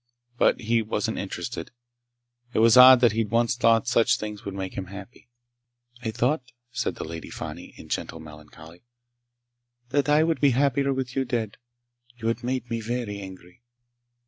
But 0.39 0.61
he 0.61 0.81
wasn't 0.81 1.19
interested. 1.19 1.69
It 2.55 2.57
was 2.57 2.75
odd 2.75 3.01
that 3.01 3.11
he'd 3.11 3.29
once 3.29 3.55
thought 3.55 3.87
such 3.87 4.17
things 4.17 4.43
would 4.43 4.55
make 4.55 4.73
him 4.73 4.87
happy. 4.87 5.29
"I 6.01 6.09
thought," 6.09 6.41
said 6.71 6.95
the 6.95 7.03
Lady 7.03 7.29
Fani, 7.29 7.75
in 7.77 7.87
gentle 7.87 8.19
melancholy, 8.19 8.81
"that 9.89 10.09
I 10.09 10.23
would 10.23 10.41
be 10.41 10.53
happier 10.57 10.91
with 10.91 11.15
you 11.15 11.23
dead. 11.23 11.57
You 12.17 12.29
had 12.29 12.43
made 12.43 12.67
me 12.67 12.81
very 12.81 13.19
angry. 13.19 13.61